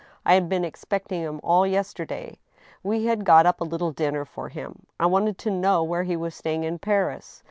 [0.25, 2.39] I had been expecting him all yesterday.
[2.81, 4.87] We had got up a little dinner for him.
[4.99, 7.39] I wanted to know where he was staying in Paris.